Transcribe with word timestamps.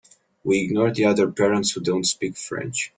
We 0.43 0.63
ignore 0.63 0.89
the 0.91 1.05
other 1.05 1.31
parents 1.31 1.69
who 1.73 1.81
don’t 1.81 2.07
speak 2.07 2.35
French. 2.35 2.89